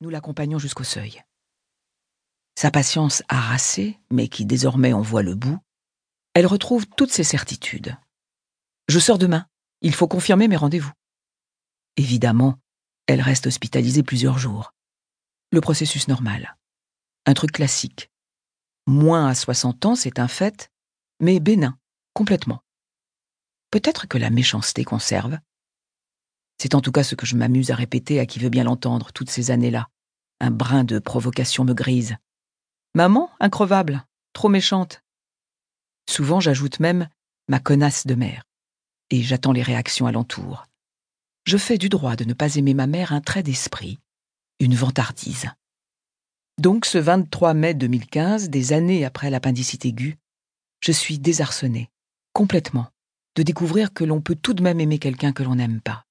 [0.00, 1.22] nous l'accompagnons jusqu'au seuil.
[2.58, 5.58] Sa patience harassée, mais qui désormais en voit le bout,
[6.34, 7.96] elle retrouve toutes ses certitudes.
[8.88, 9.46] Je sors demain.
[9.82, 10.92] Il faut confirmer mes rendez-vous.
[11.96, 12.58] Évidemment,
[13.06, 14.72] elle reste hospitalisée plusieurs jours.
[15.52, 16.56] Le processus normal.
[17.26, 18.10] Un truc classique.
[18.86, 20.70] Moins à 60 ans, c'est un fait,
[21.20, 21.78] mais bénin,
[22.14, 22.62] complètement.
[23.70, 25.38] Peut-être que la méchanceté conserve.
[26.58, 29.12] C'est en tout cas ce que je m'amuse à répéter à qui veut bien l'entendre
[29.12, 29.88] toutes ces années-là.
[30.40, 32.16] Un brin de provocation me grise.
[32.94, 35.02] Maman, increvable, trop méchante.
[36.08, 37.08] Souvent, j'ajoute même
[37.48, 38.44] ma connasse de mère.
[39.10, 40.66] Et j'attends les réactions alentour.
[41.44, 43.98] Je fais du droit de ne pas aimer ma mère un trait d'esprit,
[44.58, 45.50] une vantardise.
[46.58, 50.16] Donc, ce 23 mai 2015, des années après l'appendicite aiguë,
[50.80, 51.90] je suis désarçonnée,
[52.32, 52.88] complètement,
[53.36, 56.05] de découvrir que l'on peut tout de même aimer quelqu'un que l'on n'aime pas.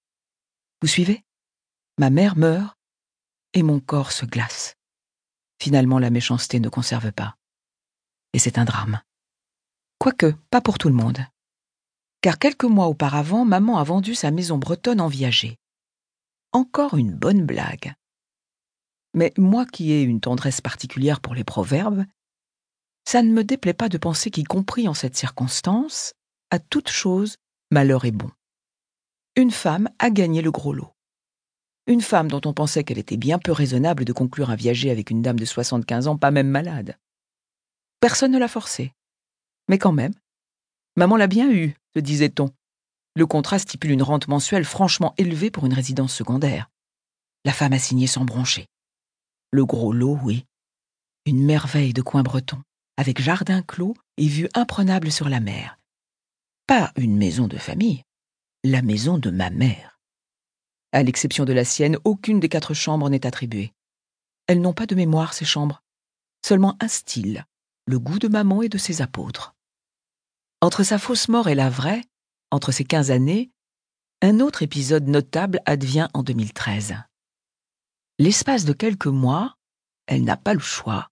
[0.85, 1.23] Vous suivez?
[1.97, 2.77] Ma mère meurt
[3.53, 4.75] et mon corps se glace.
[5.59, 7.37] Finalement, la méchanceté ne conserve pas.
[8.33, 9.01] Et c'est un drame.
[9.97, 11.25] Quoique, pas pour tout le monde.
[12.21, 15.57] Car quelques mois auparavant, maman a vendu sa maison bretonne en viager.
[16.51, 17.95] Encore une bonne blague.
[19.15, 22.05] Mais moi qui ai une tendresse particulière pour les proverbes,
[23.05, 26.13] ça ne me déplaît pas de penser qu'y compris en cette circonstance,
[26.51, 27.37] à toute chose,
[27.71, 28.29] malheur est bon.
[29.37, 30.93] Une femme a gagné le gros lot.
[31.87, 35.09] Une femme dont on pensait qu'elle était bien peu raisonnable de conclure un viager avec
[35.09, 36.97] une dame de 75 ans, pas même malade.
[37.99, 38.93] Personne ne l'a forcée.
[39.67, 40.13] Mais quand même,
[40.95, 42.49] maman l'a bien eu, se disait-on.
[43.13, 46.69] Le contrat stipule une rente mensuelle franchement élevée pour une résidence secondaire.
[47.43, 48.67] La femme a signé sans broncher.
[49.51, 50.45] Le gros lot, oui.
[51.25, 52.61] Une merveille de coin breton,
[52.95, 55.77] avec jardin clos et vue imprenable sur la mer.
[56.67, 58.03] Pas une maison de famille,
[58.65, 59.99] la maison de ma mère.
[60.91, 63.73] À l'exception de la sienne, aucune des quatre chambres n'est attribuée.
[64.47, 65.83] Elles n'ont pas de mémoire, ces chambres,
[66.43, 67.45] seulement un style,
[67.85, 69.55] le goût de maman et de ses apôtres.
[70.61, 72.03] Entre sa fausse mort et la vraie,
[72.51, 73.51] entre ces quinze années,
[74.21, 76.95] un autre épisode notable advient en 2013.
[78.17, 79.57] L'espace de quelques mois,
[80.07, 81.09] elle n'a pas le choix.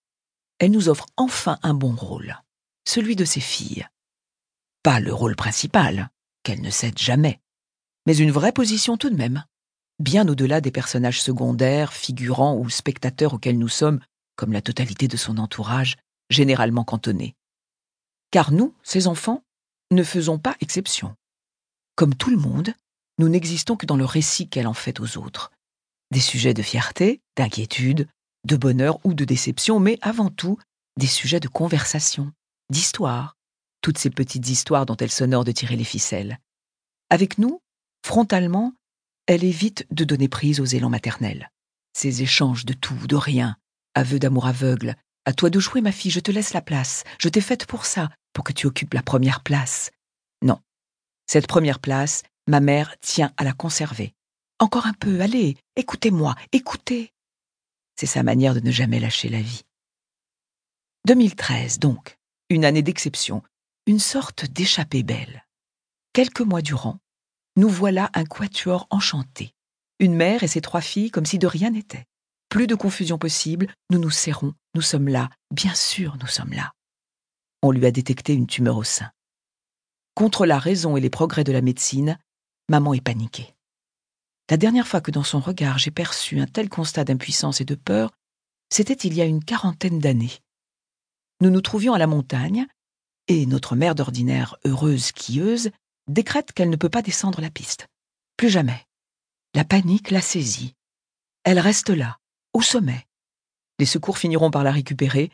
[0.59, 2.41] Elle nous offre enfin un bon rôle,
[2.87, 3.87] celui de ses filles.
[4.81, 6.09] Pas le rôle principal,
[6.43, 7.41] qu'elle ne cède jamais,
[8.05, 9.43] mais une vraie position tout de même,
[9.99, 13.99] bien au-delà des personnages secondaires, figurants ou spectateurs auxquels nous sommes,
[14.35, 15.97] comme la totalité de son entourage,
[16.29, 17.35] généralement cantonnés.
[18.31, 19.43] Car nous, ses enfants,
[19.91, 21.15] ne faisons pas exception.
[21.95, 22.73] Comme tout le monde,
[23.19, 25.51] nous n'existons que dans le récit qu'elle en fait aux autres,
[26.11, 28.07] des sujets de fierté, d'inquiétude,
[28.45, 30.57] de bonheur ou de déception, mais avant tout
[30.97, 32.31] des sujets de conversation,
[32.69, 33.35] d'histoire,
[33.81, 36.39] toutes ces petites histoires dont elle s'honore de tirer les ficelles.
[37.09, 37.59] Avec nous,
[38.05, 38.73] frontalement,
[39.27, 41.51] elle évite de donner prise aux élans maternels.
[41.93, 43.57] Ces échanges de tout, de rien,
[43.95, 47.29] aveux d'amour aveugle, à toi de jouer ma fille, je te laisse la place, je
[47.29, 49.91] t'ai faite pour ça, pour que tu occupes la première place.
[50.41, 50.59] Non.
[51.27, 54.13] Cette première place, ma mère tient à la conserver,
[54.59, 57.11] encore un peu, allez, écoutez-moi, écoutez.
[57.99, 59.63] C'est sa manière de ne jamais lâcher la vie.
[61.05, 62.17] 2013, donc,
[62.49, 63.43] une année d'exception,
[63.87, 65.45] une sorte d'échappée belle.
[66.13, 66.99] Quelques mois durant,
[67.55, 69.53] nous voilà un quatuor enchanté.
[69.99, 72.05] Une mère et ses trois filles comme si de rien n'était.
[72.49, 76.71] Plus de confusion possible, nous nous serrons, nous sommes là, bien sûr nous sommes là.
[77.61, 79.11] On lui a détecté une tumeur au sein.
[80.15, 82.19] Contre la raison et les progrès de la médecine,
[82.69, 83.53] maman est paniquée.
[84.49, 87.75] La dernière fois que dans son regard j'ai perçu un tel constat d'impuissance et de
[87.75, 88.11] peur,
[88.69, 90.39] c'était il y a une quarantaine d'années.
[91.41, 92.65] Nous nous trouvions à la montagne,
[93.27, 95.71] et notre mère d'ordinaire heureuse skieuse
[96.07, 97.87] décrète qu'elle ne peut pas descendre la piste.
[98.37, 98.85] Plus jamais.
[99.53, 100.75] La panique la saisit.
[101.43, 102.17] Elle reste là,
[102.53, 103.07] au sommet.
[103.79, 105.31] Les secours finiront par la récupérer,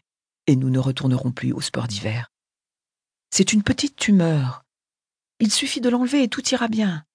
[0.48, 2.32] et nous ne retournerons plus au sport d'hiver.
[3.32, 4.64] C'est une petite tumeur.
[5.40, 7.06] Il suffit de l'enlever et tout ira bien.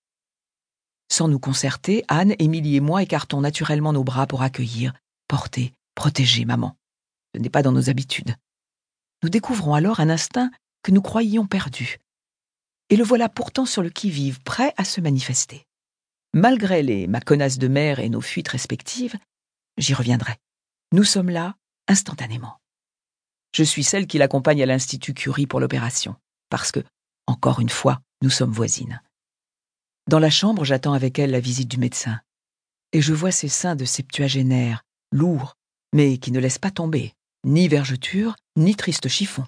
[1.11, 4.95] Sans nous concerter, Anne, Émilie et moi écartons naturellement nos bras pour accueillir,
[5.29, 6.77] porter, protéger maman.
[7.35, 8.37] Ce n'est pas dans nos habitudes.
[9.23, 10.51] Nous découvrons alors un instinct
[10.83, 11.99] que nous croyions perdu.
[12.95, 15.67] Et le voilà pourtant sur le qui-vive, prêt à se manifester.
[16.33, 19.17] Malgré les ma connasse de mère et nos fuites respectives,
[19.79, 20.37] j'y reviendrai.
[20.93, 21.57] Nous sommes là
[21.89, 22.61] instantanément.
[23.53, 26.15] Je suis celle qui l'accompagne à l'Institut Curie pour l'opération,
[26.51, 26.85] parce que,
[27.27, 29.03] encore une fois, nous sommes voisines.
[30.07, 32.21] Dans la chambre, j'attends avec elle la visite du médecin.
[32.93, 35.57] Et je vois ses seins de septuagénaire, lourds,
[35.93, 37.13] mais qui ne laissent pas tomber,
[37.45, 39.45] ni vergeture, ni triste chiffon.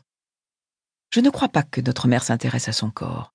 [1.14, 3.34] Je ne crois pas que notre mère s'intéresse à son corps.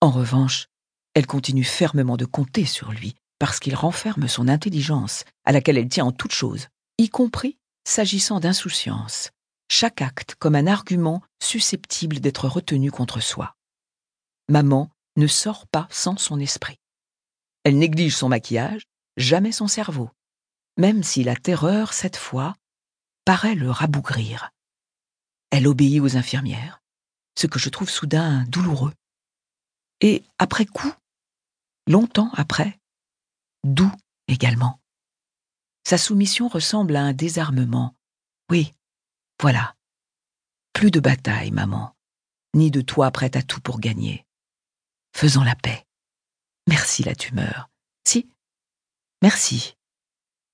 [0.00, 0.66] En revanche,
[1.14, 5.88] elle continue fermement de compter sur lui, parce qu'il renferme son intelligence, à laquelle elle
[5.88, 6.68] tient en toute chose,
[6.98, 9.30] y compris s'agissant d'insouciance,
[9.68, 13.56] chaque acte comme un argument susceptible d'être retenu contre soi.
[14.48, 16.78] Maman ne sort pas sans son esprit.
[17.64, 18.82] Elle néglige son maquillage,
[19.16, 20.10] jamais son cerveau,
[20.76, 22.56] même si la terreur, cette fois,
[23.24, 24.50] paraît le rabougrir.
[25.50, 26.80] Elle obéit aux infirmières,
[27.38, 28.92] ce que je trouve soudain douloureux.
[30.00, 30.92] Et après coup,
[31.86, 32.78] longtemps après,
[33.64, 33.92] doux
[34.28, 34.80] également.
[35.86, 37.94] Sa soumission ressemble à un désarmement.
[38.50, 38.74] Oui,
[39.40, 39.74] voilà.
[40.72, 41.94] Plus de bataille, maman,
[42.54, 44.26] ni de toi prête à tout pour gagner.
[45.14, 45.84] Faisons la paix.
[46.68, 47.68] Merci la tumeur.
[48.06, 48.28] Si,
[49.22, 49.76] merci.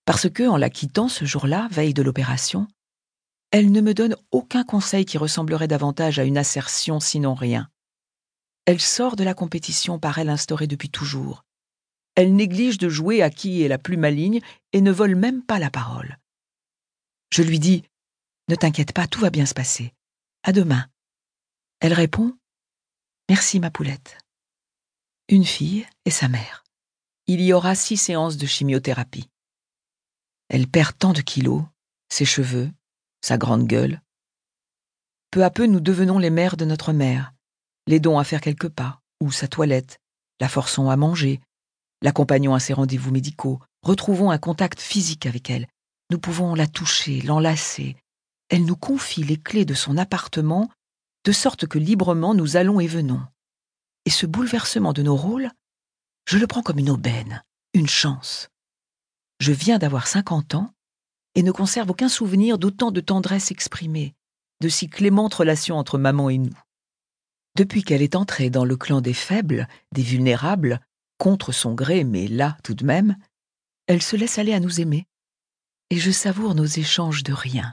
[0.06, 2.68] Parce que, en la quittant ce jour-là, veille de l'opération,
[3.50, 7.68] elle ne me donne aucun conseil qui ressemblerait davantage à une assertion sinon rien.
[8.66, 11.44] Elle sort de la compétition par elle instaurée depuis toujours.
[12.16, 14.40] Elle néglige de jouer à qui est la plus maligne
[14.72, 16.18] et ne vole même pas la parole.
[17.30, 17.84] Je lui dis
[18.48, 19.94] Ne t'inquiète pas, tout va bien se passer.
[20.42, 20.88] À demain.
[21.80, 22.36] Elle répond
[23.28, 24.18] Merci, ma poulette.
[25.28, 26.64] Une fille et sa mère.
[27.28, 29.28] Il y aura six séances de chimiothérapie.
[30.48, 31.64] Elle perd tant de kilos,
[32.08, 32.70] ses cheveux,
[33.20, 34.00] sa grande gueule.
[35.30, 37.32] Peu à peu, nous devenons les mères de notre mère,
[37.86, 39.98] l'aidons à faire quelques pas, ou sa toilette,
[40.40, 41.40] la forçons à manger,
[42.02, 45.66] l'accompagnons à ses rendez-vous médicaux, retrouvons un contact physique avec elle.
[46.10, 47.96] Nous pouvons la toucher, l'enlacer.
[48.48, 50.70] Elle nous confie les clés de son appartement,
[51.24, 53.22] de sorte que librement nous allons et venons.
[54.04, 55.50] Et ce bouleversement de nos rôles,
[56.26, 57.42] je le prends comme une aubaine,
[57.74, 58.48] une chance.
[59.40, 60.70] Je viens d'avoir cinquante ans
[61.34, 64.14] et ne conserve aucun souvenir d'autant de tendresse exprimée,
[64.60, 66.56] de si clémente relation entre maman et nous.
[67.56, 70.78] Depuis qu'elle est entrée dans le clan des faibles, des vulnérables,
[71.16, 73.16] contre son gré, mais là tout de même,
[73.86, 75.06] elle se laisse aller à nous aimer.
[75.88, 77.72] Et je savoure nos échanges de rien.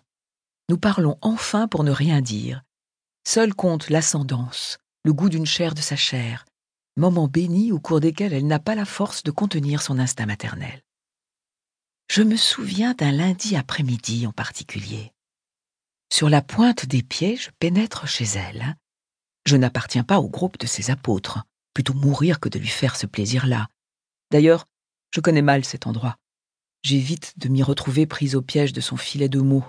[0.70, 2.64] Nous parlons enfin pour ne rien dire.
[3.28, 6.46] Seul compte l'ascendance, le goût d'une chair de sa chair,
[6.96, 10.82] moments bénis au cours desquels elle n'a pas la force de contenir son instinct maternel.
[12.10, 15.12] Je me souviens d'un lundi après-midi en particulier.
[16.10, 18.78] Sur la pointe des pieds, je pénètre chez elle.
[19.46, 21.44] Je n'appartiens pas au groupe de ses apôtres
[21.74, 23.68] plutôt mourir que de lui faire ce plaisir-là.
[24.32, 24.68] D'ailleurs,
[25.12, 26.18] je connais mal cet endroit.
[26.84, 29.66] J'évite de m'y retrouver prise au piège de son filet de mots.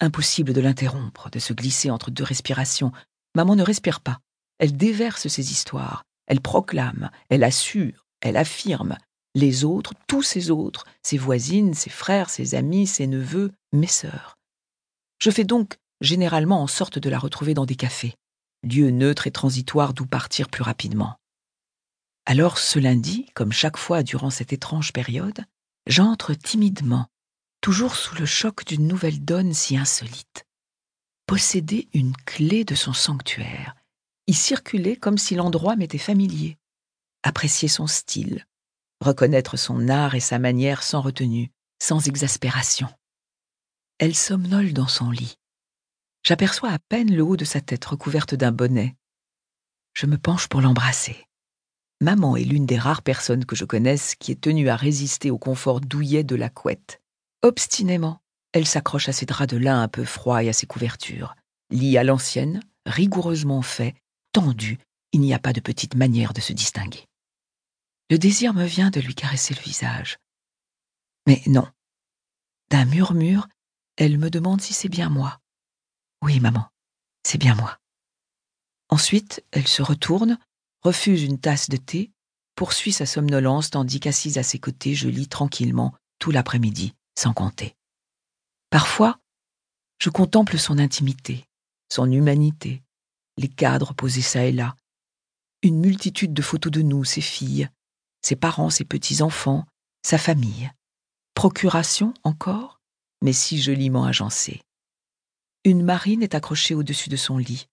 [0.00, 2.92] Impossible de l'interrompre, de se glisser entre deux respirations.
[3.34, 4.20] Maman ne respire pas.
[4.58, 6.04] Elle déverse ses histoires.
[6.26, 8.96] Elle proclame, elle assure, elle affirme.
[9.34, 14.36] Les autres, tous ses autres, ses voisines, ses frères, ses amis, ses neveux, mes sœurs.
[15.18, 18.14] Je fais donc généralement en sorte de la retrouver dans des cafés,
[18.62, 21.18] lieux neutres et transitoires d'où partir plus rapidement.
[22.24, 25.44] Alors ce lundi, comme chaque fois durant cette étrange période,
[25.86, 27.08] j'entre timidement,
[27.60, 30.46] toujours sous le choc d'une nouvelle donne si insolite.
[31.26, 33.74] Posséder une clé de son sanctuaire,
[34.26, 36.58] y circuler comme si l'endroit m'était familier,
[37.22, 38.46] apprécier son style,
[39.00, 41.50] reconnaître son art et sa manière sans retenue,
[41.80, 42.88] sans exaspération.
[43.98, 45.36] Elle somnole dans son lit.
[46.24, 48.94] J'aperçois à peine le haut de sa tête recouverte d'un bonnet.
[49.94, 51.26] Je me penche pour l'embrasser.
[52.00, 55.38] Maman est l'une des rares personnes que je connaisse qui est tenue à résister au
[55.38, 57.00] confort douillet de la couette.
[57.42, 58.20] Obstinément,
[58.52, 61.34] elle s'accroche à ses draps de lin un peu froids et à ses couvertures.
[61.70, 63.94] Lit à l'ancienne, rigoureusement fait,
[64.32, 64.78] tendu,
[65.12, 67.06] il n'y a pas de petite manière de se distinguer.
[68.10, 70.18] Le désir me vient de lui caresser le visage.
[71.26, 71.66] Mais non.
[72.70, 73.48] D'un murmure,
[73.96, 75.41] elle me demande si c'est bien moi.
[76.22, 76.68] Oui, maman,
[77.24, 77.78] c'est bien moi.
[78.88, 80.38] Ensuite, elle se retourne,
[80.82, 82.12] refuse une tasse de thé,
[82.54, 87.74] poursuit sa somnolence tandis qu'assise à ses côtés, je lis tranquillement tout l'après-midi, sans compter.
[88.70, 89.18] Parfois,
[89.98, 91.44] je contemple son intimité,
[91.90, 92.82] son humanité,
[93.36, 94.76] les cadres posés çà et là,
[95.62, 97.68] une multitude de photos de nous, ses filles,
[98.20, 99.66] ses parents, ses petits-enfants,
[100.02, 100.70] sa famille.
[101.34, 102.80] Procuration encore,
[103.22, 104.62] mais si joliment agencée.
[105.64, 107.68] Une marine est accrochée au-dessus de son lit.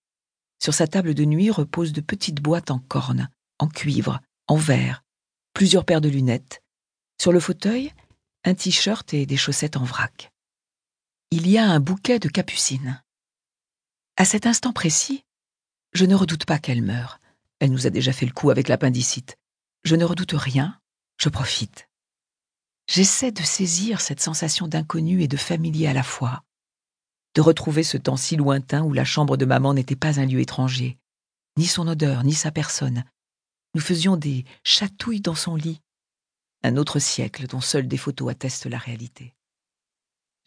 [0.62, 5.04] Sur sa table de nuit reposent de petites boîtes en corne, en cuivre, en verre,
[5.54, 6.62] plusieurs paires de lunettes.
[7.20, 7.92] Sur le fauteuil,
[8.44, 10.32] un t-shirt et des chaussettes en vrac.
[11.32, 13.02] Il y a un bouquet de capucines.
[14.18, 15.24] À cet instant précis,
[15.94, 17.20] je ne redoute pas qu'elle meure.
[17.60, 19.38] Elle nous a déjà fait le coup avec l'appendicite.
[19.84, 20.80] Je ne redoute rien,
[21.18, 21.90] je profite.
[22.88, 26.44] J'essaie de saisir cette sensation d'inconnu et de familier à la fois,
[27.40, 30.42] de retrouver ce temps si lointain où la chambre de maman n'était pas un lieu
[30.42, 30.98] étranger,
[31.56, 33.06] ni son odeur, ni sa personne.
[33.74, 35.80] Nous faisions des chatouilles dans son lit.
[36.64, 39.34] Un autre siècle dont seules des photos attestent la réalité.